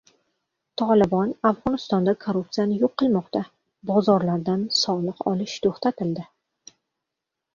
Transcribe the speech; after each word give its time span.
Tolibon 0.81 1.33
Afg‘onistonda 1.49 2.13
korrupsiyani 2.23 2.79
yo‘q 2.83 2.95
qilmoqda. 3.01 3.43
Bozorlardan 3.91 4.63
"soliq" 4.79 5.21
olish 5.33 5.61
to‘xtatildi 5.67 6.27